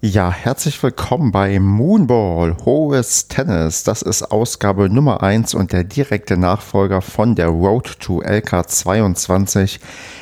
Ja, 0.00 0.30
herzlich 0.30 0.80
willkommen 0.80 1.32
bei 1.32 1.58
Moonball, 1.58 2.56
hohes 2.64 3.26
Tennis. 3.26 3.82
Das 3.82 4.00
ist 4.00 4.22
Ausgabe 4.30 4.88
Nummer 4.88 5.24
1 5.24 5.54
und 5.54 5.72
der 5.72 5.82
direkte 5.82 6.36
Nachfolger 6.36 7.02
von 7.02 7.34
der 7.34 7.48
Road 7.48 7.98
to 7.98 8.22
LK22. 8.22 9.80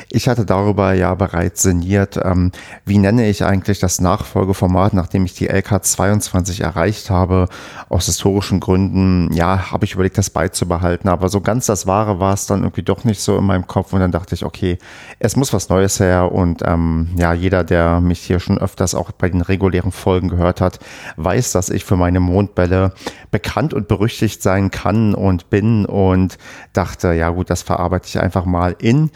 Ich 0.08 0.28
hatte 0.28 0.46
darüber 0.46 0.94
ja 0.94 1.14
bereits 1.14 1.60
sinniert, 1.60 2.18
ähm, 2.24 2.52
wie 2.86 2.96
nenne 2.96 3.28
ich 3.28 3.44
eigentlich 3.44 3.78
das 3.78 4.00
Nachfolgeformat, 4.00 4.94
nachdem 4.94 5.26
ich 5.26 5.34
die 5.34 5.50
LK22 5.50 6.62
erreicht 6.62 7.10
habe. 7.10 7.48
Aus 7.90 8.06
historischen 8.06 8.60
Gründen, 8.60 9.30
ja, 9.34 9.72
habe 9.72 9.84
ich 9.84 9.92
überlegt, 9.92 10.16
das 10.16 10.30
beizubehalten, 10.30 11.10
aber 11.10 11.28
so 11.28 11.42
ganz 11.42 11.66
das 11.66 11.86
Wahre 11.86 12.18
war 12.18 12.32
es 12.32 12.46
dann 12.46 12.62
irgendwie 12.62 12.82
doch 12.82 13.04
nicht 13.04 13.20
so 13.20 13.36
in 13.36 13.44
meinem 13.44 13.66
Kopf 13.66 13.92
und 13.92 14.00
dann 14.00 14.12
dachte 14.12 14.34
ich, 14.34 14.44
okay, 14.46 14.78
es 15.18 15.36
muss 15.36 15.52
was 15.52 15.68
Neues 15.68 16.00
her 16.00 16.32
und 16.32 16.62
ähm, 16.64 17.10
ja, 17.18 17.34
jeder, 17.34 17.62
der 17.62 18.00
mich 18.00 18.20
hier 18.20 18.40
schon 18.40 18.56
öfters 18.56 18.94
auch 18.94 19.10
bei 19.12 19.28
den 19.28 19.42
regulären 19.42 19.65
Folgen 19.90 20.28
gehört 20.28 20.60
hat, 20.60 20.78
weiß, 21.16 21.52
dass 21.52 21.70
ich 21.70 21.84
für 21.84 21.96
meine 21.96 22.20
Mondbälle 22.20 22.92
bekannt 23.30 23.74
und 23.74 23.88
berüchtigt 23.88 24.42
sein 24.42 24.70
kann 24.70 25.14
und 25.14 25.50
bin 25.50 25.84
und 25.84 26.38
dachte, 26.72 27.12
ja 27.12 27.30
gut, 27.30 27.50
das 27.50 27.62
verarbeite 27.62 28.08
ich 28.08 28.20
einfach 28.20 28.44
mal 28.44 28.76
in 28.78 29.10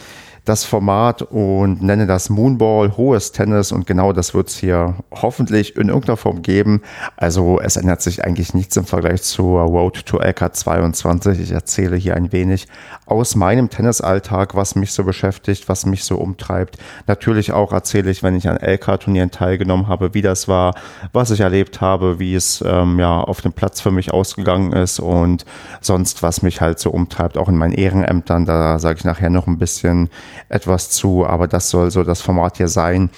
das 0.50 0.64
Format 0.64 1.22
und 1.22 1.80
nenne 1.80 2.08
das 2.08 2.28
Moonball, 2.28 2.96
hohes 2.96 3.30
Tennis 3.30 3.70
und 3.70 3.86
genau 3.86 4.12
das 4.12 4.34
wird 4.34 4.48
es 4.48 4.56
hier 4.56 4.96
hoffentlich 5.12 5.76
in 5.76 5.90
irgendeiner 5.90 6.16
Form 6.16 6.42
geben. 6.42 6.82
Also 7.16 7.60
es 7.60 7.76
ändert 7.76 8.02
sich 8.02 8.24
eigentlich 8.24 8.52
nichts 8.52 8.76
im 8.76 8.84
Vergleich 8.84 9.22
zur 9.22 9.60
Road 9.60 10.04
to 10.06 10.20
LK22. 10.20 11.38
Ich 11.38 11.52
erzähle 11.52 11.94
hier 11.94 12.16
ein 12.16 12.32
wenig 12.32 12.66
aus 13.06 13.36
meinem 13.36 13.70
Tennisalltag, 13.70 14.56
was 14.56 14.74
mich 14.74 14.90
so 14.92 15.04
beschäftigt, 15.04 15.68
was 15.68 15.86
mich 15.86 16.02
so 16.02 16.16
umtreibt. 16.16 16.78
Natürlich 17.06 17.52
auch 17.52 17.72
erzähle 17.72 18.10
ich, 18.10 18.24
wenn 18.24 18.34
ich 18.34 18.48
an 18.48 18.56
LK-Turnieren 18.56 19.30
teilgenommen 19.30 19.86
habe, 19.86 20.14
wie 20.14 20.22
das 20.22 20.48
war, 20.48 20.74
was 21.12 21.30
ich 21.30 21.38
erlebt 21.38 21.80
habe, 21.80 22.18
wie 22.18 22.34
es 22.34 22.60
ähm, 22.66 22.98
ja 22.98 23.20
auf 23.20 23.40
dem 23.40 23.52
Platz 23.52 23.80
für 23.80 23.92
mich 23.92 24.12
ausgegangen 24.12 24.72
ist 24.72 24.98
und 24.98 25.44
sonst, 25.80 26.24
was 26.24 26.42
mich 26.42 26.60
halt 26.60 26.80
so 26.80 26.90
umtreibt, 26.90 27.38
auch 27.38 27.48
in 27.48 27.56
meinen 27.56 27.74
Ehrenämtern. 27.74 28.46
Da 28.46 28.80
sage 28.80 28.98
ich 28.98 29.04
nachher 29.04 29.30
noch 29.30 29.46
ein 29.46 29.58
bisschen 29.58 30.10
etwas 30.48 30.90
zu, 30.90 31.26
aber 31.26 31.48
das 31.48 31.70
soll 31.70 31.90
so 31.90 32.04
das 32.04 32.20
Format 32.20 32.56
hier 32.56 32.68
sein. 32.68 33.10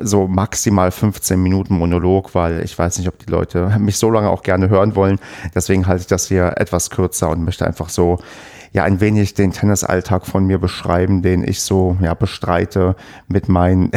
So 0.00 0.26
maximal 0.26 0.90
15 0.90 1.40
Minuten 1.40 1.78
Monolog, 1.78 2.34
weil 2.34 2.62
ich 2.64 2.76
weiß 2.76 2.98
nicht, 2.98 3.08
ob 3.08 3.18
die 3.18 3.30
Leute 3.30 3.76
mich 3.78 3.98
so 3.98 4.10
lange 4.10 4.28
auch 4.28 4.42
gerne 4.42 4.68
hören 4.68 4.96
wollen. 4.96 5.18
Deswegen 5.54 5.86
halte 5.86 6.02
ich 6.02 6.06
das 6.08 6.26
hier 6.26 6.54
etwas 6.56 6.90
kürzer 6.90 7.30
und 7.30 7.44
möchte 7.44 7.66
einfach 7.66 7.88
so 7.88 8.18
ja 8.72 8.84
ein 8.84 9.00
wenig 9.00 9.34
den 9.34 9.52
Tennisalltag 9.52 10.26
von 10.26 10.44
mir 10.44 10.58
beschreiben, 10.58 11.22
den 11.22 11.42
ich 11.42 11.62
so 11.62 11.96
ja 12.00 12.14
bestreite 12.14 12.94
mit 13.26 13.48
meinen 13.48 13.90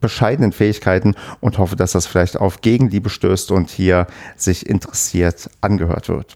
bescheidenen 0.00 0.52
Fähigkeiten 0.52 1.14
und 1.40 1.58
hoffe, 1.58 1.76
dass 1.76 1.92
das 1.92 2.06
vielleicht 2.06 2.40
auf 2.40 2.60
Gegenliebe 2.60 3.10
stößt 3.10 3.50
und 3.50 3.70
hier 3.70 4.06
sich 4.36 4.66
interessiert 4.66 5.50
angehört 5.60 6.08
wird. 6.08 6.34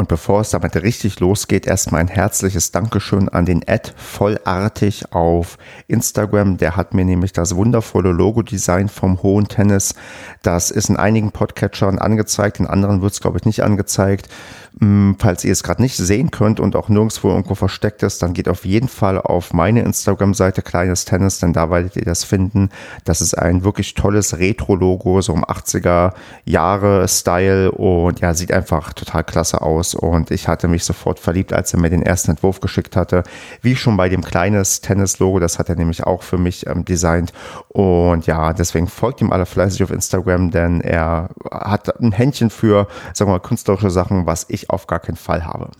Und 0.00 0.08
bevor 0.08 0.40
es 0.40 0.48
damit 0.48 0.74
richtig 0.76 1.20
losgeht, 1.20 1.66
erstmal 1.66 2.00
ein 2.00 2.08
herzliches 2.08 2.70
Dankeschön 2.70 3.28
an 3.28 3.44
den 3.44 3.62
Ad 3.68 3.92
Vollartig 3.96 5.12
auf 5.12 5.58
Instagram. 5.88 6.56
Der 6.56 6.74
hat 6.74 6.94
mir 6.94 7.04
nämlich 7.04 7.34
das 7.34 7.54
wundervolle 7.54 8.10
Logo-Design 8.10 8.88
vom 8.88 9.22
Hohen 9.22 9.48
Tennis. 9.48 9.94
Das 10.40 10.70
ist 10.70 10.88
in 10.88 10.96
einigen 10.96 11.32
Podcatchern 11.32 11.98
angezeigt, 11.98 12.60
in 12.60 12.66
anderen 12.66 13.02
wird 13.02 13.12
es, 13.12 13.20
glaube 13.20 13.36
ich, 13.36 13.44
nicht 13.44 13.62
angezeigt. 13.62 14.30
Hm, 14.78 15.16
falls 15.18 15.44
ihr 15.44 15.52
es 15.52 15.62
gerade 15.62 15.82
nicht 15.82 15.96
sehen 15.96 16.30
könnt 16.30 16.60
und 16.60 16.76
auch 16.76 16.88
nirgendwo 16.88 17.28
irgendwo 17.28 17.54
versteckt 17.54 18.02
ist, 18.02 18.22
dann 18.22 18.32
geht 18.32 18.48
auf 18.48 18.64
jeden 18.64 18.88
Fall 18.88 19.20
auf 19.20 19.52
meine 19.52 19.82
Instagram-Seite 19.82 20.62
Kleines 20.62 21.04
Tennis, 21.04 21.38
denn 21.40 21.52
da 21.52 21.70
werdet 21.70 21.96
ihr 21.96 22.04
das 22.04 22.24
finden. 22.24 22.70
Das 23.04 23.20
ist 23.20 23.34
ein 23.34 23.64
wirklich 23.64 23.94
tolles 23.94 24.38
Retro-Logo, 24.38 25.20
so 25.22 25.34
im 25.34 25.44
80er 25.44 26.12
Jahre 26.44 27.08
Style 27.08 27.72
und 27.72 28.20
ja, 28.20 28.32
sieht 28.34 28.52
einfach 28.52 28.92
total 28.92 29.24
klasse 29.24 29.60
aus. 29.60 29.94
Und 29.94 30.30
ich 30.30 30.46
hatte 30.46 30.68
mich 30.68 30.84
sofort 30.84 31.18
verliebt, 31.18 31.52
als 31.52 31.72
er 31.72 31.80
mir 31.80 31.90
den 31.90 32.02
ersten 32.02 32.32
Entwurf 32.32 32.60
geschickt 32.60 32.96
hatte. 32.96 33.24
Wie 33.62 33.76
schon 33.76 33.96
bei 33.96 34.08
dem 34.08 34.22
Kleines 34.22 34.80
Tennis-Logo, 34.80 35.40
das 35.40 35.58
hat 35.58 35.68
er 35.68 35.76
nämlich 35.76 36.04
auch 36.04 36.22
für 36.22 36.38
mich 36.38 36.66
ähm, 36.66 36.84
designt. 36.84 37.32
Und 37.68 38.26
ja, 38.26 38.52
deswegen 38.52 38.86
folgt 38.86 39.20
ihm 39.20 39.32
alle 39.32 39.46
fleißig 39.46 39.82
auf 39.82 39.90
Instagram, 39.90 40.50
denn 40.50 40.80
er 40.80 41.30
hat 41.50 42.00
ein 42.00 42.12
Händchen 42.12 42.50
für, 42.50 42.86
sagen 43.14 43.30
wir 43.30 43.34
mal, 43.34 43.40
künstlerische 43.40 43.90
Sachen, 43.90 44.26
was 44.26 44.46
ich 44.48 44.59
ich 44.62 44.70
auf 44.70 44.86
gar 44.86 45.00
keinen 45.00 45.16
Fall 45.16 45.44
habe. 45.44 45.70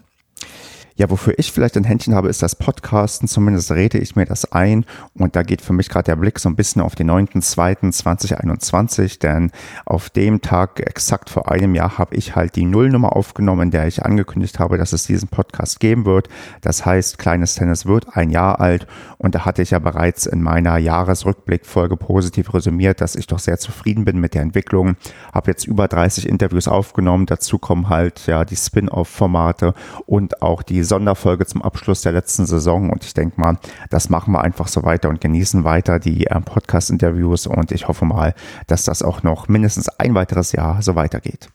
Ja, 1.00 1.08
wofür 1.08 1.32
ich 1.38 1.50
vielleicht 1.50 1.78
ein 1.78 1.84
Händchen 1.84 2.14
habe, 2.14 2.28
ist 2.28 2.42
das 2.42 2.54
Podcasten. 2.54 3.26
Zumindest 3.26 3.72
rede 3.72 3.96
ich 3.96 4.16
mir 4.16 4.26
das 4.26 4.52
ein. 4.52 4.84
Und 5.14 5.34
da 5.34 5.42
geht 5.42 5.62
für 5.62 5.72
mich 5.72 5.88
gerade 5.88 6.04
der 6.04 6.16
Blick 6.16 6.38
so 6.38 6.50
ein 6.50 6.56
bisschen 6.56 6.82
auf 6.82 6.94
den 6.94 7.10
9.2.2021, 7.10 9.18
denn 9.18 9.50
auf 9.86 10.10
dem 10.10 10.42
Tag, 10.42 10.78
exakt 10.80 11.30
vor 11.30 11.50
einem 11.50 11.74
Jahr, 11.74 11.96
habe 11.96 12.16
ich 12.16 12.36
halt 12.36 12.54
die 12.54 12.66
Nullnummer 12.66 13.16
aufgenommen, 13.16 13.62
in 13.62 13.70
der 13.70 13.86
ich 13.86 14.04
angekündigt 14.04 14.58
habe, 14.58 14.76
dass 14.76 14.92
es 14.92 15.04
diesen 15.04 15.30
Podcast 15.30 15.80
geben 15.80 16.04
wird. 16.04 16.28
Das 16.60 16.84
heißt, 16.84 17.16
Kleines 17.16 17.54
Tennis 17.54 17.86
wird 17.86 18.14
ein 18.14 18.28
Jahr 18.28 18.60
alt. 18.60 18.86
Und 19.16 19.34
da 19.34 19.46
hatte 19.46 19.62
ich 19.62 19.70
ja 19.70 19.78
bereits 19.78 20.26
in 20.26 20.42
meiner 20.42 20.76
Jahresrückblickfolge 20.76 21.96
positiv 21.96 22.52
resümiert, 22.52 23.00
dass 23.00 23.16
ich 23.16 23.26
doch 23.26 23.38
sehr 23.38 23.56
zufrieden 23.56 24.04
bin 24.04 24.20
mit 24.20 24.34
der 24.34 24.42
Entwicklung. 24.42 24.96
Habe 25.32 25.50
jetzt 25.50 25.66
über 25.66 25.88
30 25.88 26.28
Interviews 26.28 26.68
aufgenommen. 26.68 27.24
Dazu 27.24 27.58
kommen 27.58 27.88
halt 27.88 28.26
ja 28.26 28.44
die 28.44 28.56
Spin-off-Formate 28.56 29.72
und 30.04 30.42
auch 30.42 30.62
die 30.62 30.89
Sonderfolge 30.90 31.46
zum 31.46 31.62
Abschluss 31.62 32.02
der 32.02 32.12
letzten 32.12 32.46
Saison 32.46 32.90
und 32.90 33.04
ich 33.04 33.14
denke 33.14 33.40
mal, 33.40 33.58
das 33.90 34.10
machen 34.10 34.32
wir 34.32 34.42
einfach 34.42 34.68
so 34.68 34.82
weiter 34.82 35.08
und 35.08 35.20
genießen 35.20 35.64
weiter 35.64 35.98
die 35.98 36.26
äh, 36.26 36.40
Podcast-Interviews 36.40 37.46
und 37.46 37.72
ich 37.72 37.88
hoffe 37.88 38.04
mal, 38.04 38.34
dass 38.66 38.84
das 38.84 39.02
auch 39.02 39.22
noch 39.22 39.48
mindestens 39.48 39.88
ein 39.88 40.14
weiteres 40.14 40.52
Jahr 40.52 40.82
so 40.82 40.96
weitergeht. 40.96 41.48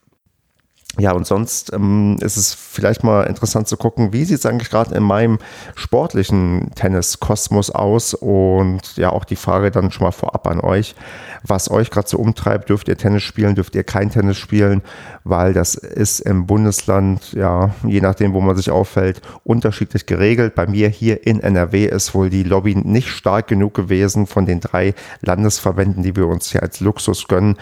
Ja, 0.97 1.11
und 1.11 1.28
sonst 1.28 1.73
ähm, 1.73 2.17
ist 2.22 2.38
es 2.38 2.53
vielleicht 2.53 3.03
mal 3.03 3.23
interessant 3.23 3.67
zu 3.67 3.75
gucken, 3.75 4.13
wie 4.13 4.23
sieht 4.23 4.39
es 4.39 4.45
eigentlich 4.45 4.69
gerade 4.69 4.95
in 4.95 5.03
meinem 5.03 5.39
sportlichen 5.75 6.72
Tennis-Kosmos 6.75 7.69
aus? 7.72 8.13
Und 8.13 8.95
ja, 8.95 9.09
auch 9.09 9.25
die 9.25 9.35
Frage 9.35 9.72
dann 9.72 9.91
schon 9.91 10.06
mal 10.06 10.11
vorab 10.11 10.47
an 10.47 10.61
euch, 10.61 10.95
was 11.44 11.69
euch 11.69 11.91
gerade 11.91 12.07
so 12.07 12.17
umtreibt, 12.17 12.69
dürft 12.69 12.88
ihr 12.88 12.97
Tennis 12.97 13.23
spielen, 13.23 13.56
dürft 13.56 13.75
ihr 13.75 13.83
kein 13.83 14.09
Tennis 14.09 14.38
spielen, 14.38 14.83
weil 15.25 15.53
das 15.53 15.75
ist 15.75 16.22
im 16.22 16.45
Bundesland, 16.47 17.33
ja, 17.33 17.75
je 17.85 18.00
nachdem, 18.00 18.33
wo 18.33 18.39
man 18.39 18.56
sich 18.56 18.72
auffällt, 18.72 19.22
unterschiedlich 19.44 20.06
geregelt. 20.06 20.56
Bei 20.56 20.66
mir 20.66 20.88
hier 20.88 21.27
in 21.27 21.41
NRW 21.41 21.88
ist 21.88 22.16
wohl 22.16 22.29
die 22.29 22.44
Lobby 22.44 22.73
nicht 22.73 23.09
stark 23.09 23.47
genug 23.47 23.73
gewesen 23.73 24.27
von 24.27 24.45
den 24.45 24.62
drei 24.62 24.94
Landesverbänden, 25.22 26.03
die 26.03 26.16
wir 26.16 26.27
uns 26.27 26.51
hier 26.51 26.63
als 26.63 26.79
Luxus 26.79 27.27
gönnen, 27.27 27.57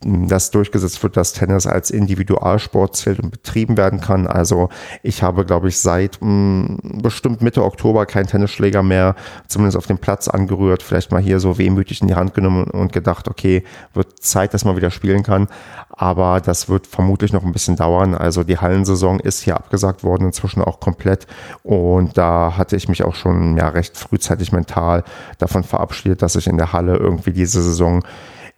dass 0.00 0.52
durchgesetzt 0.52 1.02
wird, 1.02 1.16
dass 1.16 1.32
Tennis 1.32 1.66
als 1.66 1.90
Individualsport 1.90 2.94
zählt 2.94 3.18
und 3.18 3.30
betrieben 3.30 3.76
werden 3.76 4.00
kann. 4.00 4.28
Also 4.28 4.68
ich 5.02 5.24
habe, 5.24 5.44
glaube 5.44 5.68
ich, 5.68 5.78
seit 5.78 6.18
mh, 6.20 6.28
mm, 6.28 7.02
bestimmt 7.02 7.42
Mitte 7.42 7.64
Oktober 7.64 8.06
keinen 8.06 8.28
Tennisschläger 8.28 8.84
mehr, 8.84 9.16
zumindest 9.48 9.76
auf 9.76 9.86
dem 9.86 9.98
Platz 9.98 10.28
angerührt, 10.28 10.84
vielleicht 10.84 11.10
mal 11.10 11.20
hier 11.20 11.40
so 11.40 11.58
wehmütig 11.58 12.00
in 12.00 12.06
die 12.06 12.14
Hand 12.14 12.34
genommen 12.34 12.64
und 12.64 12.92
gedacht, 12.92 13.26
okay, 13.26 13.64
wird 13.92 14.22
Zeit, 14.22 14.54
dass 14.54 14.64
man 14.64 14.76
wieder 14.76 14.92
spielen 14.92 15.24
kann. 15.24 15.48
Aber 15.90 16.40
das 16.40 16.68
wird 16.68 16.86
vermutlich 16.86 17.32
noch 17.32 17.42
ein 17.42 17.52
bisschen 17.52 17.74
dauern. 17.74 18.14
Also 18.14 18.44
die 18.44 18.58
Hallensaison 18.58 19.18
ist 19.18 19.40
hier 19.42 19.56
abgesagt 19.56 20.04
worden, 20.04 20.26
inzwischen 20.26 20.62
auch 20.62 20.78
komplett. 20.78 21.26
Und 21.64 22.16
da 22.16 22.56
hatte 22.56 22.76
ich 22.76 22.88
mich 22.88 23.02
auch 23.02 23.16
schon 23.16 23.56
ja 23.56 23.68
recht 23.68 23.96
frühzeitig 23.96 24.52
mental 24.52 25.02
davon 25.38 25.64
verabschiedet, 25.64 26.22
dass 26.22 26.36
ich 26.36 26.46
in 26.46 26.56
der 26.56 26.72
Halle 26.72 26.96
irgendwie 26.96 27.32
diese 27.32 27.60
Saison 27.64 28.04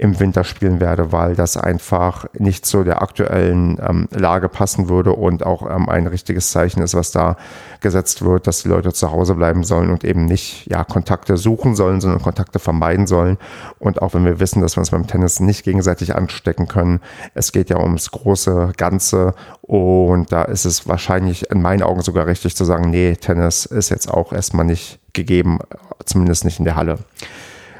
im 0.00 0.18
Winter 0.18 0.44
spielen 0.44 0.80
werde, 0.80 1.12
weil 1.12 1.36
das 1.36 1.58
einfach 1.58 2.24
nicht 2.32 2.64
zu 2.64 2.84
der 2.84 3.02
aktuellen 3.02 3.78
ähm, 3.86 4.08
Lage 4.10 4.48
passen 4.48 4.88
würde 4.88 5.12
und 5.12 5.44
auch 5.44 5.70
ähm, 5.70 5.90
ein 5.90 6.06
richtiges 6.06 6.52
Zeichen 6.52 6.80
ist, 6.80 6.94
was 6.94 7.10
da 7.10 7.36
gesetzt 7.82 8.24
wird, 8.24 8.46
dass 8.46 8.62
die 8.62 8.68
Leute 8.68 8.94
zu 8.94 9.12
Hause 9.12 9.34
bleiben 9.34 9.62
sollen 9.62 9.90
und 9.90 10.02
eben 10.02 10.24
nicht 10.24 10.66
ja, 10.70 10.84
Kontakte 10.84 11.36
suchen 11.36 11.76
sollen, 11.76 12.00
sondern 12.00 12.22
Kontakte 12.22 12.58
vermeiden 12.58 13.06
sollen. 13.06 13.36
Und 13.78 14.00
auch 14.00 14.14
wenn 14.14 14.24
wir 14.24 14.40
wissen, 14.40 14.62
dass 14.62 14.74
wir 14.74 14.80
uns 14.80 14.90
beim 14.90 15.06
Tennis 15.06 15.38
nicht 15.38 15.64
gegenseitig 15.64 16.14
anstecken 16.14 16.66
können, 16.66 17.00
es 17.34 17.52
geht 17.52 17.68
ja 17.68 17.78
ums 17.78 18.10
große 18.10 18.72
Ganze 18.78 19.34
und 19.60 20.32
da 20.32 20.44
ist 20.44 20.64
es 20.64 20.88
wahrscheinlich 20.88 21.50
in 21.50 21.60
meinen 21.60 21.82
Augen 21.82 22.00
sogar 22.00 22.26
richtig 22.26 22.56
zu 22.56 22.64
sagen, 22.64 22.88
nee, 22.88 23.16
Tennis 23.16 23.66
ist 23.66 23.90
jetzt 23.90 24.10
auch 24.10 24.32
erstmal 24.32 24.64
nicht 24.64 24.98
gegeben, 25.12 25.58
zumindest 26.06 26.46
nicht 26.46 26.58
in 26.58 26.64
der 26.64 26.76
Halle. 26.76 27.00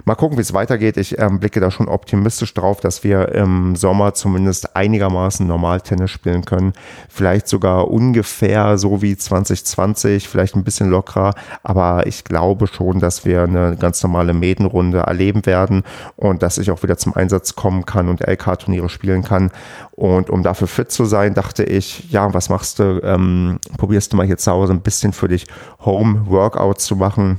Mal 0.05 0.15
gucken, 0.15 0.39
wie 0.39 0.43
es 0.43 0.55
weitergeht. 0.55 0.97
Ich 0.97 1.19
ähm, 1.19 1.41
blicke 1.41 1.61
da 1.61 1.71
schon 1.71 1.89
optimistisch 1.89 2.55
drauf, 2.55 2.81
dass 2.81 3.05
wir 3.05 3.31
im 3.31 3.77
Sommer 3.77 4.15
zumindest 4.15 4.77
einigermaßen 4.77 5.47
normal 5.47 5.81
Tennis 5.81 6.11
spielen 6.11 6.45
können. 6.45 6.73
Vielleicht 7.09 7.49
sogar 7.49 7.91
ungefähr 7.91 8.79
so 8.79 9.03
wie 9.03 9.17
2020, 9.17 10.29
vielleicht 10.29 10.57
ein 10.57 10.65
bisschen 10.65 10.91
lockerer. 10.91 11.35
Aber 11.63 12.07
ich 12.07 12.25
glaube 12.25 12.67
schon, 12.67 13.01
dass 13.01 13.25
wir 13.25 13.43
eine 13.43 13.77
ganz 13.77 14.03
normale 14.03 14.33
Medenrunde 14.33 15.01
erleben 15.01 15.45
werden 15.47 15.83
und 16.17 16.43
dass 16.43 16.59
ich 16.59 16.71
auch 16.71 16.83
wieder 16.83 16.97
zum 16.97 17.15
Einsatz 17.15 17.55
kommen 17.55 17.85
kann 17.85 18.09
und 18.09 18.21
LK-Turniere 18.21 18.89
spielen 18.89 19.23
kann. 19.23 19.51
Und 19.93 20.31
um 20.31 20.43
dafür 20.43 20.67
fit 20.67 20.91
zu 20.91 21.05
sein, 21.05 21.35
dachte 21.35 21.65
ich, 21.65 22.11
ja, 22.11 22.33
was 22.33 22.49
machst 22.49 22.79
du? 22.79 23.01
Ähm, 23.03 23.59
probierst 23.77 24.13
du 24.13 24.17
mal 24.17 24.27
hier 24.27 24.39
zu 24.39 24.51
Hause 24.51 24.73
ein 24.73 24.81
bisschen 24.81 25.13
für 25.13 25.29
dich 25.29 25.47
Home-Workouts 25.85 26.87
zu 26.87 26.97
machen 26.97 27.39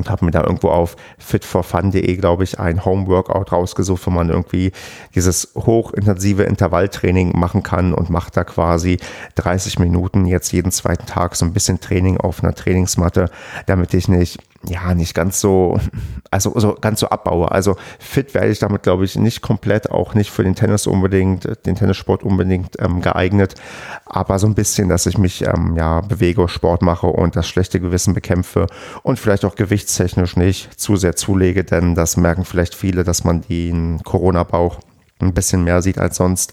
und 0.00 0.10
habe 0.10 0.24
mir 0.24 0.30
da 0.30 0.42
irgendwo 0.42 0.70
auf 0.70 0.96
fitforfun.de, 1.18 2.16
glaube 2.16 2.44
ich, 2.44 2.58
ein 2.58 2.84
Home-Workout 2.84 3.52
rausgesucht, 3.52 4.06
wo 4.06 4.10
man 4.10 4.30
irgendwie 4.30 4.72
dieses 5.14 5.52
hochintensive 5.54 6.42
Intervalltraining 6.42 7.38
machen 7.38 7.62
kann 7.62 7.92
und 7.92 8.08
macht 8.08 8.36
da 8.36 8.44
quasi 8.44 8.98
30 9.34 9.78
Minuten 9.78 10.24
jetzt 10.24 10.52
jeden 10.52 10.72
zweiten 10.72 11.06
Tag 11.06 11.36
so 11.36 11.44
ein 11.44 11.52
bisschen 11.52 11.80
Training 11.80 12.16
auf 12.16 12.42
einer 12.42 12.54
Trainingsmatte, 12.54 13.30
damit 13.66 13.92
ich 13.92 14.08
nicht 14.08 14.38
ja, 14.66 14.94
nicht 14.94 15.14
ganz 15.14 15.40
so, 15.40 15.78
also 16.30 16.58
so 16.58 16.74
ganz 16.80 17.00
so 17.00 17.08
abbaue. 17.08 17.50
Also 17.50 17.76
fit 17.98 18.34
werde 18.34 18.50
ich 18.50 18.58
damit, 18.58 18.82
glaube 18.82 19.04
ich, 19.04 19.16
nicht 19.16 19.40
komplett, 19.40 19.90
auch 19.90 20.14
nicht 20.14 20.30
für 20.30 20.44
den 20.44 20.54
Tennis 20.54 20.86
unbedingt, 20.86 21.66
den 21.66 21.76
Tennissport 21.76 22.22
unbedingt 22.22 22.76
ähm, 22.78 23.00
geeignet, 23.00 23.54
aber 24.04 24.38
so 24.38 24.46
ein 24.46 24.54
bisschen, 24.54 24.88
dass 24.88 25.06
ich 25.06 25.18
mich 25.18 25.46
ähm, 25.46 25.76
ja 25.76 26.00
bewege, 26.00 26.48
Sport 26.48 26.82
mache 26.82 27.06
und 27.06 27.36
das 27.36 27.48
schlechte 27.48 27.80
Gewissen 27.80 28.14
bekämpfe 28.14 28.66
und 29.02 29.18
vielleicht 29.18 29.44
auch 29.44 29.56
gewichtstechnisch 29.56 30.36
nicht 30.36 30.78
zu 30.80 30.96
sehr 30.96 31.16
zulege, 31.16 31.64
denn 31.64 31.94
das 31.94 32.16
merken 32.16 32.44
vielleicht 32.44 32.74
viele, 32.74 33.04
dass 33.04 33.24
man 33.24 33.42
den 33.42 34.02
Corona-Bauch 34.04 34.78
ein 35.20 35.34
bisschen 35.34 35.64
mehr 35.64 35.82
sieht 35.82 35.98
als 35.98 36.16
sonst. 36.16 36.52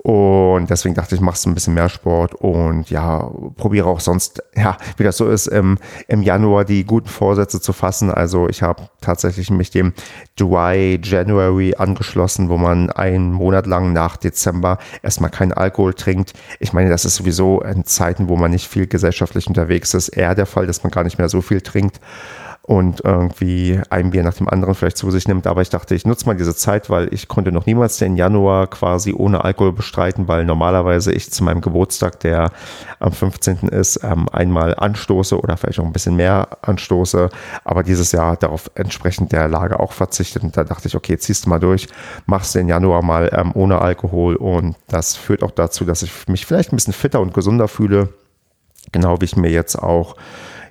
Und 0.00 0.70
deswegen 0.70 0.94
dachte 0.94 1.16
ich, 1.16 1.20
machst 1.20 1.44
ein 1.46 1.54
bisschen 1.54 1.74
mehr 1.74 1.88
Sport 1.88 2.34
und 2.36 2.88
ja, 2.88 3.30
probiere 3.56 3.88
auch 3.88 3.98
sonst, 3.98 4.42
ja, 4.56 4.76
wie 4.96 5.02
das 5.02 5.16
so 5.16 5.28
ist, 5.28 5.48
im, 5.48 5.78
im 6.06 6.22
Januar 6.22 6.64
die 6.64 6.84
guten 6.84 7.08
Vorsätze 7.08 7.60
zu 7.60 7.72
fassen. 7.72 8.10
Also 8.10 8.48
ich 8.48 8.62
habe 8.62 8.88
tatsächlich 9.00 9.50
mich 9.50 9.70
dem 9.70 9.92
Dry 10.38 11.00
January 11.02 11.74
angeschlossen, 11.76 12.48
wo 12.48 12.58
man 12.58 12.90
einen 12.90 13.32
Monat 13.32 13.66
lang 13.66 13.92
nach 13.92 14.16
Dezember 14.16 14.78
erstmal 15.02 15.30
keinen 15.30 15.52
Alkohol 15.52 15.94
trinkt. 15.94 16.32
Ich 16.60 16.72
meine, 16.72 16.90
das 16.90 17.04
ist 17.04 17.16
sowieso 17.16 17.60
in 17.62 17.84
Zeiten, 17.84 18.28
wo 18.28 18.36
man 18.36 18.52
nicht 18.52 18.68
viel 18.68 18.86
gesellschaftlich 18.86 19.48
unterwegs 19.48 19.94
ist, 19.94 20.10
eher 20.10 20.36
der 20.36 20.46
Fall, 20.46 20.68
dass 20.68 20.84
man 20.84 20.92
gar 20.92 21.02
nicht 21.02 21.18
mehr 21.18 21.28
so 21.28 21.42
viel 21.42 21.60
trinkt 21.60 22.00
und 22.68 23.00
irgendwie 23.02 23.80
ein 23.88 24.10
Bier 24.10 24.22
nach 24.22 24.34
dem 24.34 24.46
anderen 24.46 24.74
vielleicht 24.74 24.98
zu 24.98 25.10
sich 25.10 25.26
nimmt. 25.26 25.46
Aber 25.46 25.62
ich 25.62 25.70
dachte, 25.70 25.94
ich 25.94 26.04
nutze 26.04 26.26
mal 26.26 26.36
diese 26.36 26.54
Zeit, 26.54 26.90
weil 26.90 27.08
ich 27.14 27.26
konnte 27.26 27.50
noch 27.50 27.64
niemals 27.64 27.96
den 27.96 28.14
Januar 28.14 28.66
quasi 28.66 29.14
ohne 29.14 29.42
Alkohol 29.42 29.72
bestreiten, 29.72 30.28
weil 30.28 30.44
normalerweise 30.44 31.10
ich 31.10 31.32
zu 31.32 31.42
meinem 31.44 31.62
Geburtstag, 31.62 32.20
der 32.20 32.50
am 33.00 33.12
15. 33.12 33.68
ist, 33.68 34.04
ähm, 34.04 34.28
einmal 34.28 34.74
anstoße 34.74 35.40
oder 35.40 35.56
vielleicht 35.56 35.80
auch 35.80 35.86
ein 35.86 35.94
bisschen 35.94 36.16
mehr 36.16 36.58
anstoße. 36.60 37.30
Aber 37.64 37.82
dieses 37.82 38.12
Jahr 38.12 38.36
darauf 38.36 38.70
entsprechend 38.74 39.32
der 39.32 39.48
Lage 39.48 39.80
auch 39.80 39.92
verzichtet. 39.92 40.42
Und 40.42 40.54
da 40.54 40.64
dachte 40.64 40.88
ich, 40.88 40.94
okay, 40.94 41.16
ziehst 41.16 41.46
du 41.46 41.48
mal 41.48 41.60
durch, 41.60 41.88
machst 42.26 42.54
den 42.54 42.68
Januar 42.68 43.00
mal 43.02 43.30
ähm, 43.32 43.52
ohne 43.54 43.80
Alkohol. 43.80 44.36
Und 44.36 44.76
das 44.88 45.16
führt 45.16 45.42
auch 45.42 45.52
dazu, 45.52 45.86
dass 45.86 46.02
ich 46.02 46.28
mich 46.28 46.44
vielleicht 46.44 46.74
ein 46.74 46.76
bisschen 46.76 46.92
fitter 46.92 47.22
und 47.22 47.32
gesunder 47.32 47.66
fühle. 47.66 48.10
Genau 48.92 49.22
wie 49.22 49.24
ich 49.24 49.36
mir 49.36 49.50
jetzt 49.50 49.76
auch 49.76 50.16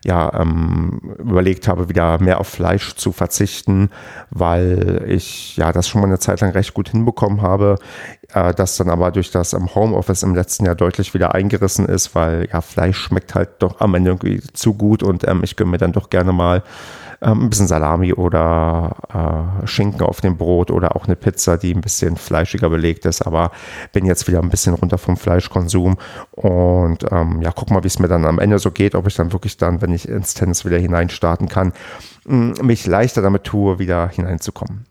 ja 0.06 0.32
ähm, 0.40 1.00
überlegt 1.20 1.68
habe, 1.68 1.90
wieder 1.90 2.20
mehr 2.20 2.40
auf 2.40 2.48
Fleisch 2.48 2.96
zu 2.96 3.12
verzichten, 3.12 3.90
weil 4.30 5.06
ich 5.08 5.58
ja 5.58 5.72
das 5.72 5.88
schon 5.88 6.02
mal 6.02 6.08
eine 6.08 6.20
Zeit 6.20 6.42
lang 6.42 6.52
recht 6.52 6.74
gut 6.74 6.90
hinbekommen 6.90 7.42
habe, 7.42 7.76
äh, 8.34 8.54
das 8.54 8.78
dann 8.78 8.90
aber 8.90 9.12
durch 9.12 9.32
das 9.32 9.54
im 9.54 9.74
Homeoffice 9.74 10.24
im 10.24 10.36
letzten 10.36 10.66
Jahr 10.66 10.76
deutlich 10.76 11.14
wieder 11.14 11.36
eingerissen 11.36 11.86
ist, 11.86 12.16
weil 12.16 12.48
ja 12.52 12.62
Fleisch 12.62 12.98
schmeckt 12.98 13.36
halt 13.36 13.50
doch 13.60 13.80
am 13.82 13.96
Ende 13.96 14.12
irgendwie 14.12 14.42
zu 14.54 14.74
gut 14.74 15.04
und 15.04 15.28
ähm, 15.28 15.42
ich 15.44 15.56
gönne 15.56 15.72
mir 15.72 15.78
dann 15.78 15.94
doch 15.94 16.10
gerne 16.10 16.34
mal 16.34 16.64
ähm, 17.22 17.46
ein 17.46 17.50
bisschen 17.50 17.68
Salami 17.68 18.14
oder 18.14 19.60
äh, 19.64 19.68
Schinken 19.68 20.02
auf 20.02 20.22
dem 20.22 20.38
Brot 20.38 20.72
oder 20.72 20.96
auch 20.96 21.06
eine 21.06 21.16
Pizza, 21.16 21.58
die 21.58 21.74
ein 21.74 21.82
bisschen 21.82 22.18
fleischiger 22.18 22.70
belegt 22.70 23.06
ist, 23.06 23.22
aber 23.22 23.52
bin 23.94 24.06
jetzt 24.06 24.28
wieder 24.28 24.42
ein 24.42 24.50
bisschen 24.50 24.74
runter 24.74 24.98
vom 24.98 25.18
Fleischkonsum 25.18 25.98
und 26.32 27.06
ähm, 27.12 27.42
ja, 27.42 27.52
guck 27.52 27.72
mal, 27.72 27.84
wie 27.84 27.88
es 27.88 28.00
mir 28.00 28.08
dann 28.08 28.26
am 28.26 28.40
Ende 28.40 28.60
so 28.60 28.72
geht, 28.72 28.96
ob 28.96 29.08
ich 29.08 29.16
dann 29.16 29.34
wirklich 29.34 29.58
dann, 29.58 29.82
wenn 29.82 29.94
ich 29.94 30.08
ins 30.08 30.34
Tennis 30.34 30.66
wieder 30.66 30.78
hineinstarten 30.78 31.48
kann, 31.48 31.74
mich 32.26 32.86
leichter 32.86 33.22
damit 33.22 33.46
tue, 33.46 33.80
wieder 33.80 34.10
hineinzukommen. 34.10 34.86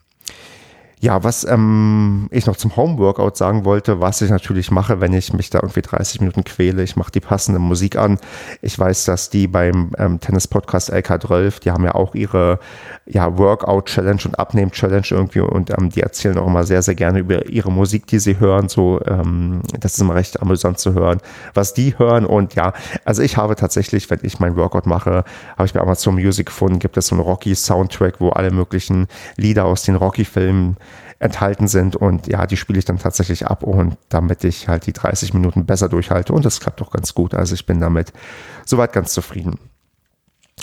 Ja, 0.98 1.22
was 1.22 1.44
ähm, 1.44 2.26
ich 2.30 2.46
noch 2.46 2.56
zum 2.56 2.74
Homeworkout 2.74 3.36
sagen 3.36 3.66
wollte, 3.66 4.00
was 4.00 4.22
ich 4.22 4.30
natürlich 4.30 4.70
mache, 4.70 4.98
wenn 4.98 5.12
ich 5.12 5.30
mich 5.34 5.50
da 5.50 5.58
irgendwie 5.58 5.82
30 5.82 6.20
Minuten 6.20 6.42
quäle, 6.42 6.82
ich 6.82 6.96
mache 6.96 7.12
die 7.12 7.20
passende 7.20 7.58
Musik 7.60 7.96
an. 7.96 8.18
Ich 8.62 8.78
weiß, 8.78 9.04
dass 9.04 9.28
die 9.28 9.46
beim 9.46 9.92
ähm, 9.98 10.20
Tennis-Podcast 10.20 10.90
LK12, 10.90 11.60
die 11.60 11.70
haben 11.70 11.84
ja 11.84 11.94
auch 11.94 12.14
ihre 12.14 12.60
ja, 13.04 13.36
Workout-Challenge 13.36 14.22
und 14.24 14.38
Abnehm-Challenge 14.38 15.06
irgendwie 15.10 15.40
und 15.40 15.68
ähm, 15.70 15.90
die 15.90 16.00
erzählen 16.00 16.38
auch 16.38 16.46
immer 16.46 16.64
sehr, 16.64 16.80
sehr 16.80 16.94
gerne 16.94 17.18
über 17.18 17.46
ihre 17.46 17.70
Musik, 17.70 18.06
die 18.06 18.18
sie 18.18 18.40
hören. 18.40 18.70
So, 18.70 18.98
ähm, 19.06 19.60
das 19.78 19.94
ist 19.94 20.00
immer 20.00 20.14
recht 20.14 20.40
amüsant 20.40 20.78
zu 20.78 20.94
hören, 20.94 21.18
was 21.52 21.74
die 21.74 21.98
hören. 21.98 22.24
Und 22.24 22.54
ja, 22.54 22.72
also 23.04 23.20
ich 23.20 23.36
habe 23.36 23.54
tatsächlich, 23.54 24.08
wenn 24.08 24.20
ich 24.22 24.40
mein 24.40 24.56
Workout 24.56 24.86
mache, 24.86 25.24
habe 25.58 25.66
ich 25.66 25.74
bei 25.74 25.80
Amazon 25.80 26.14
Music 26.14 26.46
gefunden, 26.46 26.78
gibt 26.78 26.96
es 26.96 27.08
so 27.08 27.16
einen 27.16 27.22
Rocky-Soundtrack, 27.22 28.14
wo 28.18 28.30
alle 28.30 28.50
möglichen 28.50 29.08
Lieder 29.36 29.66
aus 29.66 29.82
den 29.82 29.96
Rocky-Filmen 29.96 30.78
enthalten 31.18 31.66
sind 31.68 31.96
und 31.96 32.26
ja, 32.26 32.46
die 32.46 32.56
spiele 32.56 32.78
ich 32.78 32.84
dann 32.84 32.98
tatsächlich 32.98 33.46
ab 33.46 33.62
und 33.62 33.96
damit 34.08 34.44
ich 34.44 34.68
halt 34.68 34.86
die 34.86 34.92
30 34.92 35.32
Minuten 35.32 35.64
besser 35.64 35.88
durchhalte 35.88 36.32
und 36.32 36.44
das 36.44 36.60
klappt 36.60 36.80
doch 36.80 36.90
ganz 36.90 37.14
gut. 37.14 37.34
Also 37.34 37.54
ich 37.54 37.64
bin 37.64 37.80
damit 37.80 38.12
soweit 38.66 38.92
ganz 38.92 39.12
zufrieden. 39.12 39.58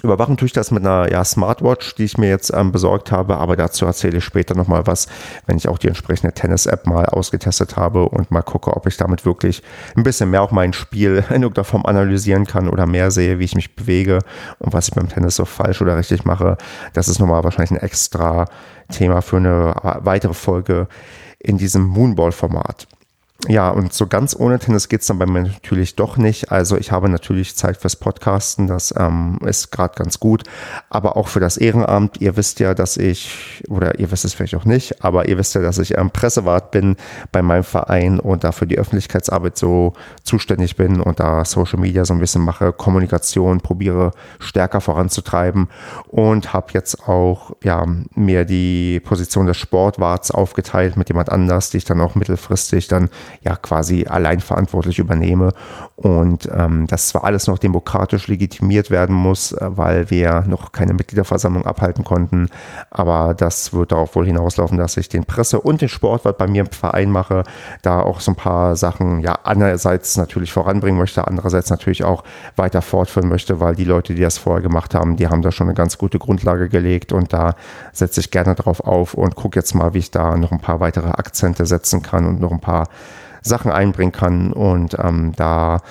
Überwachen 0.02 0.36
tue 0.36 0.48
ich 0.48 0.52
das 0.54 0.72
mit 0.72 0.86
einer 0.86 1.10
ja, 1.10 1.24
Smartwatch, 1.24 1.96
die 1.96 2.04
ich 2.04 2.18
mir 2.18 2.28
jetzt 2.28 2.52
ähm, 2.54 2.74
besorgt 2.74 3.12
habe, 3.12 3.38
aber 3.38 3.56
dazu 3.56 3.86
erzähle 3.86 4.18
ich 4.18 4.26
später 4.26 4.54
nochmal 4.54 4.86
was, 4.86 5.08
wenn 5.46 5.56
ich 5.56 5.70
auch 5.70 5.78
die 5.78 5.88
entsprechende 5.88 6.34
Tennis-App 6.34 6.88
mal 6.88 7.06
ausgetestet 7.06 7.78
habe 7.78 8.10
und 8.10 8.30
mal 8.30 8.42
gucke, 8.42 8.76
ob 8.76 8.86
ich 8.86 8.98
damit 8.98 9.26
wirklich 9.26 9.64
ein 9.96 10.04
bisschen 10.04 10.30
mehr 10.30 10.42
auch 10.42 10.52
mein 10.52 10.74
Spiel 10.74 11.24
in 11.30 11.44
irgendeiner 11.44 11.64
Form 11.64 11.86
analysieren 11.86 12.46
kann 12.46 12.68
oder 12.68 12.86
mehr 12.86 13.12
sehe, 13.12 13.40
wie 13.40 13.46
ich 13.46 13.56
mich 13.56 13.78
bewege 13.78 14.20
und 14.60 14.74
was 14.74 14.90
ich 14.90 14.94
beim 14.94 15.08
Tennis 15.08 15.38
so 15.38 15.46
falsch 15.46 15.82
oder 15.82 15.96
richtig 15.96 16.26
mache. 16.26 16.58
Das 16.92 17.08
ist 17.08 17.20
nochmal 17.20 17.46
wahrscheinlich 17.46 17.72
ein 17.72 17.78
extra 17.78 18.46
Thema 18.92 19.22
für 19.22 19.38
eine 19.38 19.74
weitere 20.02 20.34
Folge 20.34 20.88
in 21.40 21.58
diesem 21.58 21.84
Moonball-Format. 21.84 22.88
Ja, 23.50 23.70
und 23.72 23.94
so 23.94 24.08
ganz 24.08 24.34
ohne 24.40 24.58
Tennis 24.58 24.88
geht's 24.88 25.08
dann 25.08 25.20
bei 25.20 25.26
mir 25.26 25.44
natürlich 25.44 25.98
doch 25.98 26.16
nicht. 26.16 26.50
Also 26.50 26.78
ich 26.78 26.94
habe 26.94 27.10
natürlich 27.10 27.58
Zeit 27.58 27.76
fürs 27.76 27.98
Podcasten, 27.98 28.68
das 28.68 28.94
ähm, 28.98 29.38
ist 29.46 29.70
gerade 29.70 29.96
ganz 29.96 30.22
gut. 30.22 30.44
Aber 30.90 31.18
auch 31.18 31.28
für 31.28 31.42
das 31.42 31.58
Ehrenamt. 31.58 32.22
Ihr 32.22 32.38
wisst 32.38 32.62
ja, 32.62 32.74
dass 32.74 32.96
ich, 32.96 33.62
oder 33.68 34.00
ihr 34.00 34.12
wisst 34.12 34.24
es 34.24 34.34
vielleicht 34.34 34.56
auch 34.56 34.64
nicht, 34.64 35.04
aber 35.04 35.28
ihr 35.28 35.38
wisst 35.38 35.56
ja, 35.56 35.62
dass 35.62 35.78
ich 35.78 35.98
ähm, 35.98 36.10
Pressewart 36.10 36.72
bin 36.72 36.96
bei 37.34 37.42
meinem 37.42 37.66
Verein 37.66 38.22
und 38.22 38.46
dafür 38.46 38.66
die 38.66 38.78
Öffentlichkeitsarbeit 38.78 39.58
so 39.58 39.92
zuständig 40.24 40.78
bin 40.78 41.02
und 41.02 41.20
da 41.20 41.44
Social 41.44 41.80
Media 41.80 42.06
so 42.06 42.14
ein 42.14 42.22
bisschen 42.22 42.44
mache, 42.44 42.72
Kommunikation 42.72 43.60
probiere 43.60 44.12
stärker 44.40 44.80
voranzutreiben 44.80 45.68
und 46.08 46.54
habe 46.54 46.68
jetzt 46.72 47.10
auch 47.10 47.52
ja, 47.62 47.86
mir 48.16 48.46
die 48.46 49.02
Position 49.02 49.48
des 49.48 49.58
Sportwarts 49.58 50.32
aufgeteilt 50.32 50.96
mit 50.96 51.10
jemand 51.10 51.30
anders, 51.30 51.72
die 51.72 51.78
ich 51.78 51.86
dann 51.86 52.00
auch 52.00 52.16
mittelfristig 52.16 52.88
dann 52.88 53.10
ja 53.42 53.56
quasi 53.56 54.06
allein 54.08 54.40
verantwortlich 54.40 55.00
übernehme. 55.00 55.54
Und 55.96 56.50
ähm, 56.52 56.88
das 56.88 57.10
zwar 57.10 57.24
alles 57.24 57.48
noch 57.48 57.60
demokratisch 57.60 58.28
legitimiert 58.28 58.90
werden 58.90 59.16
muss, 59.16 59.52
äh, 59.52 59.70
weil 59.78 60.10
wir 60.10 60.44
noch 60.48 60.72
keine 60.72 60.94
Mitgliederversammlung 60.94 61.66
abhalten 61.66 62.04
konnten, 62.04 62.50
aber 62.90 63.34
das 63.34 63.74
wird 63.74 63.92
darauf 63.92 64.16
wohl 64.16 64.26
hinauslaufen, 64.26 64.78
dass 64.78 64.98
ich 64.98 65.10
den 65.10 65.26
Presse- 65.26 65.62
und 65.62 65.82
den 65.82 65.90
Sportwart 65.90 66.38
bei 66.38 66.48
mir 66.48 66.62
im 66.62 66.72
Verein 66.72 67.12
mache, 67.12 67.44
da 67.82 68.02
auch 68.02 68.20
so 68.20 68.32
ein 68.32 68.36
paar 68.36 68.76
Sachen 68.76 69.20
ja 69.20 69.38
einerseits 69.44 70.18
natürlich 70.18 70.52
voranbringen 70.52 70.98
möchte, 70.98 71.28
andererseits 71.28 71.70
natürlich 71.70 72.04
auch 72.04 72.24
weiter 72.56 72.82
fortführen 72.82 73.30
möchte, 73.30 73.60
weil 73.60 73.76
die 73.76 73.84
Leute, 73.84 74.16
die 74.16 74.22
das 74.22 74.38
vorher 74.38 74.62
gemacht 74.62 74.96
haben, 74.96 75.16
die 75.16 75.28
haben 75.28 75.42
da 75.42 75.52
schon 75.52 75.68
eine 75.68 75.76
ganz 75.76 75.98
gute 75.98 76.20
Grundlage 76.20 76.70
gelegt 76.70 77.12
und 77.14 77.34
da 77.34 77.56
setze 77.92 78.20
ich 78.20 78.32
gerne 78.32 78.56
drauf 78.56 78.80
auf 78.82 79.14
und 79.14 79.36
gucke 79.36 79.60
jetzt 79.60 79.74
mal, 79.76 79.94
wie 79.94 80.00
ich 80.00 80.12
da 80.12 80.38
noch 80.38 80.52
ein 80.52 80.60
paar 80.60 80.80
weitere 80.80 81.10
Akzente 81.10 81.66
setzen 81.66 82.02
kann 82.02 82.26
und 82.26 82.40
noch 82.40 82.52
ein 82.52 82.60
paar 82.60 82.88
Sachen 83.44 83.72
einbringen 83.72 84.12
kann. 84.12 84.54
Und 84.54 84.98
ähm, 85.00 85.34
da 85.36 85.82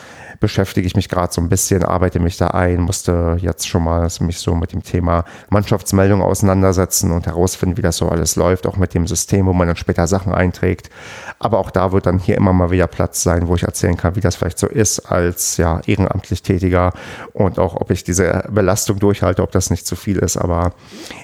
beschäftige 0.42 0.86
ich 0.86 0.96
mich 0.96 1.08
gerade 1.08 1.32
so 1.32 1.40
ein 1.40 1.48
bisschen, 1.48 1.84
arbeite 1.84 2.20
mich 2.20 2.36
da 2.36 2.48
ein, 2.48 2.80
musste 2.80 3.38
jetzt 3.40 3.66
schon 3.66 3.84
mal 3.84 4.08
mich 4.20 4.38
so 4.38 4.54
mit 4.54 4.72
dem 4.72 4.82
Thema 4.82 5.24
Mannschaftsmeldung 5.48 6.20
auseinandersetzen 6.20 7.12
und 7.12 7.26
herausfinden, 7.26 7.78
wie 7.78 7.82
das 7.82 7.96
so 7.96 8.08
alles 8.08 8.36
läuft, 8.36 8.66
auch 8.66 8.76
mit 8.76 8.92
dem 8.92 9.06
System, 9.06 9.46
wo 9.46 9.52
man 9.52 9.68
dann 9.68 9.76
später 9.76 10.06
Sachen 10.06 10.34
einträgt. 10.34 10.90
Aber 11.38 11.58
auch 11.58 11.70
da 11.70 11.92
wird 11.92 12.06
dann 12.06 12.18
hier 12.18 12.36
immer 12.36 12.52
mal 12.52 12.72
wieder 12.72 12.88
Platz 12.88 13.22
sein, 13.22 13.46
wo 13.46 13.54
ich 13.54 13.62
erzählen 13.62 13.96
kann, 13.96 14.16
wie 14.16 14.20
das 14.20 14.34
vielleicht 14.34 14.58
so 14.58 14.66
ist 14.66 15.00
als 15.10 15.56
ja 15.56 15.80
ehrenamtlich 15.86 16.42
Tätiger 16.42 16.92
und 17.32 17.60
auch, 17.60 17.76
ob 17.76 17.90
ich 17.92 18.02
diese 18.02 18.44
Belastung 18.50 18.98
durchhalte, 18.98 19.42
ob 19.42 19.52
das 19.52 19.70
nicht 19.70 19.86
zu 19.86 19.94
viel 19.94 20.18
ist. 20.18 20.36
Aber 20.36 20.72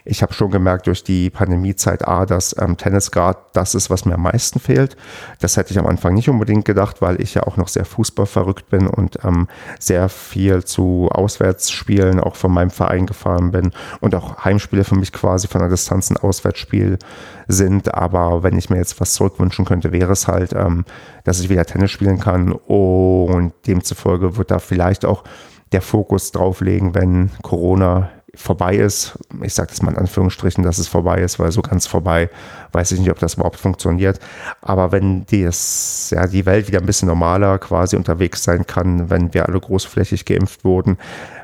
ich 0.05 0.23
habe 0.23 0.33
schon 0.33 0.53
gemerkt 0.53 0.87
durch 0.87 1.03
die 1.03 1.29
Pandemiezeit 1.29 2.07
A, 2.07 2.25
dass 2.25 2.55
ähm, 2.59 2.77
Tennis 2.77 3.11
das 3.53 3.75
ist, 3.75 3.91
was 3.91 4.05
mir 4.05 4.15
am 4.15 4.23
meisten 4.23 4.61
fehlt. 4.61 4.97
Das 5.41 5.57
hätte 5.57 5.73
ich 5.73 5.79
am 5.79 5.87
Anfang 5.87 6.15
nicht 6.15 6.29
unbedingt 6.29 6.65
gedacht, 6.65 7.03
weil 7.03 7.21
ich 7.21 7.35
ja 7.35 7.43
auch 7.43 7.57
noch 7.57 7.67
sehr 7.67 7.85
Fußball 7.85 8.27
verrückt 8.27 8.71
bin 8.71 8.87
und 8.87 9.08
und 9.09 9.25
ähm, 9.25 9.49
sehr 9.79 10.09
viel 10.09 10.65
zu 10.65 11.09
Auswärtsspielen 11.11 12.21
auch 12.21 12.37
von 12.37 12.53
meinem 12.53 12.71
Verein 12.71 13.07
gefahren 13.07 13.51
bin 13.51 13.73
und 14.01 14.15
auch 14.15 14.45
Heimspiele 14.45 14.85
für 14.85 14.97
mich 14.97 15.13
quasi 15.13 15.49
von 15.49 15.61
der 15.61 15.71
Distanz 15.71 16.11
ein 16.11 16.17
Auswärtsspiel 16.17 16.99
sind. 17.47 17.95
Aber 17.95 18.43
wenn 18.43 18.59
ich 18.59 18.71
mir 18.71 18.77
jetzt 18.77 19.01
was 19.01 19.15
zurückwünschen 19.15 19.65
könnte, 19.65 19.93
wäre 19.93 20.13
es 20.13 20.29
halt, 20.29 20.53
ähm, 20.53 20.85
dass 21.25 21.41
ich 21.41 21.49
wieder 21.49 21.65
Tennis 21.65 21.91
spielen 21.91 22.19
kann 22.19 22.53
und 22.53 23.53
demzufolge 23.67 24.37
wird 24.37 24.51
da 24.51 24.59
vielleicht 24.59 25.05
auch 25.05 25.25
der 25.73 25.83
Fokus 25.83 26.33
drauf 26.33 26.61
legen, 26.61 26.95
wenn 26.95 27.31
Corona 27.43 28.11
vorbei 28.35 28.77
ist. 28.77 29.19
Ich 29.43 29.55
sage 29.55 29.71
das 29.71 29.83
mal 29.83 29.93
in 29.93 29.99
Anführungsstrichen, 29.99 30.63
dass 30.63 30.79
es 30.79 30.89
vorbei 30.89 31.21
ist, 31.21 31.39
weil 31.39 31.51
so 31.51 31.63
ganz 31.63 31.87
vorbei 31.87 32.31
weiß 32.73 32.93
ich 32.93 33.01
nicht, 33.01 33.11
ob 33.11 33.19
das 33.19 33.35
überhaupt 33.35 33.57
funktioniert. 33.57 34.21
Aber 34.61 34.93
wenn 34.93 35.25
das, 35.27 36.11
ja, 36.11 36.27
die 36.27 36.47
Welt 36.47 36.69
wieder 36.69 36.81
ein 36.81 36.87
bisschen 36.87 37.09
normaler 37.09 37.59
quasi 37.59 37.97
unterwegs 37.97 38.45
sein 38.45 38.67
kann, 38.67 39.11
wenn 39.11 39.33
wir 39.33 39.49
alle 39.49 39.59
großflächig 39.59 40.25
geimpft 40.25 40.65
wurden, 40.65 40.99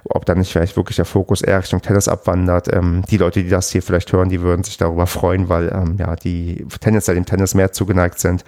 ob 0.05 0.27
dann 0.27 0.39
nicht 0.39 0.53
vielleicht 0.53 0.77
wirklich 0.77 0.97
der 0.97 1.07
Fokus 1.07 1.41
eher 1.41 1.61
Richtung 1.61 1.81
Tennis 1.81 2.09
abwandert. 2.09 2.73
Ähm, 2.73 3.03
die 3.09 3.17
Leute, 3.17 3.43
die 3.43 3.49
das 3.49 3.71
hier 3.71 3.83
vielleicht 3.83 4.13
hören, 4.13 4.29
die 4.29 4.43
würden 4.43 4.63
sich 4.63 4.77
darüber 4.77 5.07
freuen, 5.07 5.49
weil 5.49 5.69
ähm, 5.69 5.97
ja, 5.99 6.15
die 6.17 6.67
tendenziell 6.81 7.15
dem 7.15 7.25
Tennis 7.25 7.55
mehr 7.55 7.73
zugeneigt 7.73 8.19
sind. 8.19 8.45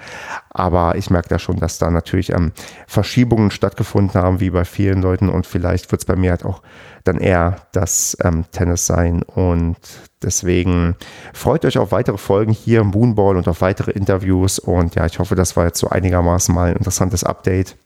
Aber 0.59 0.97
ich 0.97 1.11
merke 1.11 1.29
da 1.29 1.39
schon, 1.39 1.57
dass 1.57 1.77
da 1.77 1.91
natürlich 1.91 2.33
ähm, 2.33 2.53
Verschiebungen 2.87 3.51
stattgefunden 3.51 4.19
haben, 4.19 4.41
wie 4.41 4.49
bei 4.49 4.65
vielen 4.65 5.03
Leuten. 5.03 5.29
Und 5.29 5.47
vielleicht 5.47 5.93
wird 5.93 6.01
es 6.01 6.07
bei 6.07 6.17
mir 6.17 6.31
halt 6.31 6.47
auch 6.47 6.63
dann 7.05 7.19
eher 7.19 7.57
das 7.73 8.17
ähm, 8.25 8.47
Tennis 8.53 8.87
sein. 8.87 9.23
Und 9.23 9.77
deswegen 10.23 10.97
freut 11.35 11.67
euch 11.67 11.77
auf 11.77 11.93
weitere 11.93 12.17
Folgen 12.17 12.53
hier 12.53 12.81
im 12.81 12.87
Moonball 12.87 13.37
und 13.37 13.49
auf 13.49 13.61
weitere 13.61 13.91
Interviews. 13.91 14.59
Und 14.59 14.95
ja, 14.95 15.05
ich 15.05 15.19
hoffe, 15.19 15.35
das 15.35 15.59
war 15.59 15.67
jetzt 15.67 15.79
so 15.79 15.91
einigermaßen 15.91 16.55
mal 16.55 16.71
ein 16.71 16.77
interessantes 16.77 17.23
Update. 17.23 17.77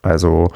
Also 0.00 0.46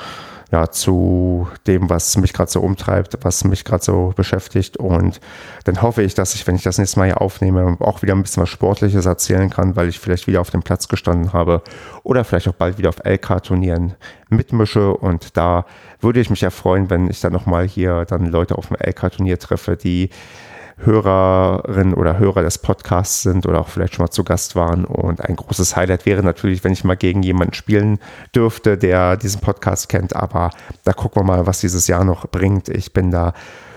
ja, 0.54 0.70
zu 0.70 1.48
dem, 1.66 1.90
was 1.90 2.16
mich 2.16 2.32
gerade 2.32 2.48
so 2.48 2.60
umtreibt, 2.60 3.18
was 3.22 3.42
mich 3.42 3.64
gerade 3.64 3.82
so 3.82 4.12
beschäftigt. 4.14 4.76
Und 4.76 5.20
dann 5.64 5.82
hoffe 5.82 6.04
ich, 6.04 6.14
dass 6.14 6.36
ich, 6.36 6.46
wenn 6.46 6.54
ich 6.54 6.62
das 6.62 6.78
nächste 6.78 7.00
Mal 7.00 7.06
hier 7.06 7.20
aufnehme, 7.20 7.76
auch 7.80 8.02
wieder 8.02 8.14
ein 8.14 8.22
bisschen 8.22 8.44
was 8.44 8.50
Sportliches 8.50 9.04
erzählen 9.04 9.50
kann, 9.50 9.74
weil 9.74 9.88
ich 9.88 9.98
vielleicht 9.98 10.28
wieder 10.28 10.40
auf 10.40 10.50
dem 10.50 10.62
Platz 10.62 10.86
gestanden 10.86 11.32
habe 11.32 11.60
oder 12.04 12.22
vielleicht 12.22 12.46
auch 12.46 12.54
bald 12.54 12.78
wieder 12.78 12.90
auf 12.90 13.04
LK-Turnieren 13.04 13.94
mitmische. 14.28 14.96
Und 14.96 15.36
da 15.36 15.66
würde 16.00 16.20
ich 16.20 16.30
mich 16.30 16.42
ja 16.42 16.50
freuen, 16.50 16.88
wenn 16.88 17.10
ich 17.10 17.20
dann 17.20 17.32
nochmal 17.32 17.66
hier 17.66 18.04
dann 18.04 18.26
Leute 18.26 18.56
auf 18.56 18.68
dem 18.68 18.76
LK-Turnier 18.76 19.40
treffe, 19.40 19.76
die 19.76 20.10
Hörerin 20.76 21.94
oder 21.94 22.18
Hörer 22.18 22.42
des 22.42 22.58
Podcasts 22.58 23.22
sind 23.22 23.46
oder 23.46 23.60
auch 23.60 23.68
vielleicht 23.68 23.94
schon 23.94 24.04
mal 24.04 24.10
zu 24.10 24.24
Gast 24.24 24.56
waren. 24.56 24.84
Und 24.84 25.20
ein 25.20 25.36
großes 25.36 25.76
Highlight 25.76 26.06
wäre 26.06 26.22
natürlich, 26.22 26.64
wenn 26.64 26.72
ich 26.72 26.84
mal 26.84 26.96
gegen 26.96 27.22
jemanden 27.22 27.54
spielen 27.54 27.98
dürfte, 28.34 28.76
der 28.76 29.16
diesen 29.16 29.40
Podcast 29.40 29.88
kennt. 29.88 30.16
Aber 30.16 30.50
da 30.84 30.92
gucken 30.92 31.22
wir 31.22 31.26
mal, 31.26 31.46
was 31.46 31.60
dieses 31.60 31.86
Jahr 31.86 32.04
noch 32.04 32.26
bringt. 32.28 32.68
Ich 32.68 32.92
bin 32.92 33.10
da 33.10 33.32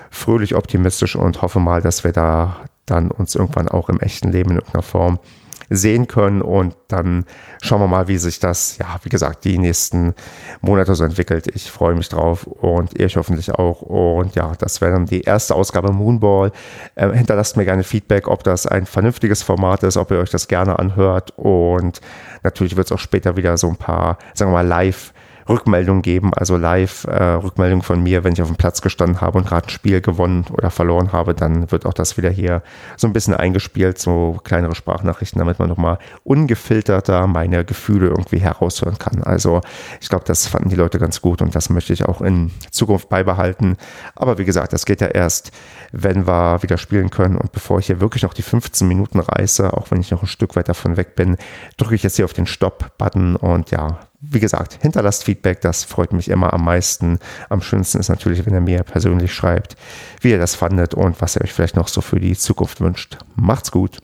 fröhlich 0.10 0.56
optimistisch 0.56 1.16
und 1.16 1.42
hoffe 1.42 1.60
mal, 1.60 1.82
dass 1.82 2.04
wir 2.04 2.12
da 2.12 2.58
dann 2.86 3.12
uns 3.12 3.36
irgendwann 3.36 3.68
auch 3.68 3.90
im 3.90 4.00
echten 4.00 4.32
Leben 4.32 4.52
in 4.52 4.56
irgendeiner 4.58 4.84
Form 4.84 5.20
sehen 5.70 6.08
können. 6.08 6.42
Und 6.42 6.76
dann 6.88 7.26
schauen 7.62 7.82
wir 7.82 7.88
mal, 7.88 8.08
wie 8.08 8.18
sich 8.18 8.40
das, 8.40 8.78
ja, 8.78 8.88
wie 9.04 9.10
gesagt, 9.10 9.44
die 9.46 9.58
nächsten 9.58 10.14
Monate 10.62 10.96
so 10.96 11.04
entwickelt. 11.04 11.48
Ich 11.54 11.72
freue 11.72 11.96
mich 11.96 12.10
drauf 12.10 12.46
und 12.46 12.98
ihr 12.98 13.08
hoffentlich 13.10 13.52
auch. 13.52 13.82
Und 13.82 14.36
ja, 14.36 14.54
das 14.58 14.82
wäre 14.82 14.92
dann 14.92 15.06
die 15.06 15.22
erste 15.22 15.56
Ausgabe 15.56 15.92
Moonball. 15.92 16.52
Äh, 16.96 17.12
hinterlasst 17.12 17.58
mir 17.58 17.66
gerne 17.66 17.84
Feedback, 17.84 18.28
ob 18.28 18.44
das 18.44 18.68
ein 18.68 18.86
vernünftiges 18.86 19.44
Format 19.44 19.84
ist, 19.84 19.98
ob 19.98 20.12
ihr 20.12 20.20
euch 20.20 20.30
das 20.30 20.48
gerne 20.48 20.80
anhört. 20.80 21.34
Und 21.38 22.02
natürlich 22.44 22.76
wird 22.76 22.88
es 22.88 22.92
auch 22.92 23.00
später 23.00 23.36
wieder 23.38 23.58
so 23.58 23.68
ein 23.68 23.78
paar, 23.78 24.18
sagen 24.34 24.52
wir 24.52 24.58
mal, 24.58 24.68
live 24.68 25.14
Rückmeldung 25.50 26.02
geben, 26.02 26.34
also 26.34 26.58
Live-Rückmeldung 26.58 27.80
äh, 27.80 27.84
von 27.84 28.04
mir, 28.04 28.24
wenn 28.24 28.34
ich 28.34 28.42
auf 28.42 28.48
dem 28.48 28.58
Platz 28.58 28.82
gestanden 28.82 29.22
habe 29.22 29.38
und 29.38 29.48
gerade 29.48 29.68
ein 29.68 29.70
Spiel 29.70 30.02
gewonnen 30.02 30.46
oder 30.52 30.72
verloren 30.72 31.12
habe, 31.12 31.34
dann 31.34 31.72
wird 31.72 31.86
auch 31.86 31.94
das 31.94 32.18
wieder 32.18 32.30
hier 32.30 32.62
so 32.98 33.08
ein 33.08 33.14
bisschen 33.14 33.34
eingespielt, 33.34 34.00
so 34.00 34.40
kleinere 34.44 34.76
Sprachnachrichten, 34.76 35.40
damit 35.40 35.60
man 35.60 35.70
nochmal 35.70 36.00
ungefilterter 36.24 37.28
meine 37.28 37.66
Gefühle 37.66 38.08
irgendwie 38.08 38.40
heraushören 38.40 38.98
kann. 38.98 39.24
Also 39.24 39.62
ich 40.02 40.10
glaube, 40.10 40.26
das 40.26 40.48
fanden 40.48 40.70
die 40.70 40.76
Leute 40.76 41.00
ganz 41.00 41.22
gut 41.22 41.42
und 41.42 41.56
das 41.56 41.70
möchte 41.70 41.94
ich 41.94 42.06
auch 42.06 42.22
in 42.22 42.52
Zukunft 42.72 43.10
beibehalten. 43.10 43.78
Aber 44.16 44.38
wie 44.38 44.46
gesagt, 44.46 44.74
das 44.74 44.86
geht 44.86 45.02
ja 45.02 45.08
erst, 45.08 45.52
wenn 45.92 46.28
wir 46.28 46.62
wieder 46.64 46.78
spielen 46.78 47.10
können 47.10 47.38
und 47.38 47.52
bevor 47.52 47.80
ich 47.80 47.88
hier 47.88 48.02
wirklich 48.02 48.24
noch 48.24 48.34
die 48.34 48.42
15 48.42 48.88
Minuten 48.88 49.20
reiße, 49.20 49.74
auch 49.74 49.92
wenn 49.92 50.02
ich 50.02 50.12
noch 50.12 50.24
ein 50.24 50.28
Stück 50.28 50.56
weit 50.56 50.70
davon 50.70 50.98
weg 50.98 51.16
bin, 51.16 51.38
drücke 51.78 51.96
ich 51.96 52.04
jetzt 52.04 52.18
hier 52.18 52.26
auf 52.26 52.34
den 52.34 52.46
Stopp-Button 52.46 53.36
und 53.36 53.72
ja, 53.72 54.00
wie 54.20 54.40
gesagt, 54.40 54.80
hinterlasst 54.82 55.26
Feedback, 55.26 55.62
das 55.62 55.84
freut 55.84 56.12
mich 56.12 56.30
immer 56.30 56.54
am 56.54 56.66
meisten. 56.66 57.20
Am 57.50 57.62
schönsten 57.62 58.00
ist 58.00 58.10
natürlich, 58.10 58.46
wenn 58.46 58.54
ihr 58.54 58.62
mir 58.62 58.84
persönlich 58.84 59.34
schreibt, 59.34 59.76
wie 60.22 60.32
ihr 60.32 60.40
das 60.40 60.56
fandet 60.56 60.94
und 60.94 61.22
was 61.22 61.36
ihr 61.36 61.42
euch 61.44 61.54
vielleicht 61.54 61.76
noch 61.76 61.88
so 61.88 62.02
für 62.02 62.20
die 62.20 62.36
Zukunft 62.36 62.82
wünscht. 62.82 63.18
Macht's 63.36 63.72
gut. 63.72 64.00